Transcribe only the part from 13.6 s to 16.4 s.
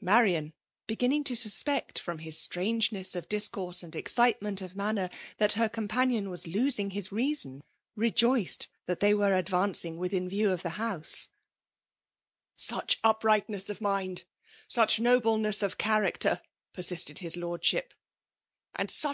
of mind, such nobleness of chai'acter I"